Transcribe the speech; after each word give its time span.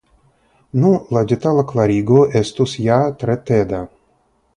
Nu, 0.83 0.93
la 1.17 1.21
detala 1.31 1.63
klarigo 1.71 2.23
estus 2.39 2.73
ja 2.87 2.97
tre 3.25 3.37
teda. 3.51 3.83